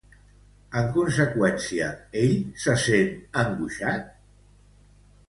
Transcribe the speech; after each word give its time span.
En 0.79 0.87
conseqüència, 0.93 1.89
ell 2.21 2.33
se 2.63 2.75
sent 2.85 3.13
angoixat? 3.43 4.09